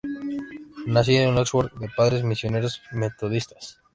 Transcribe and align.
Nacido 0.87 1.25
en 1.29 1.37
Oxford 1.37 1.71
de 1.73 1.87
padres 1.95 2.23
misioneros 2.23 2.81
metodistas. 2.91 3.79